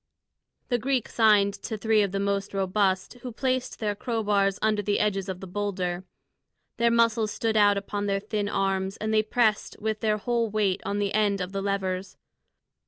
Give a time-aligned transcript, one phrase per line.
[0.69, 4.81] The Greek signed to three of the most robust, who placed their crow bars under
[4.81, 6.05] the edges of the boulder.
[6.77, 10.81] Their muscles stood out upon their thin arms, and they pressed with their whole weight
[10.87, 12.17] on the end of the levers.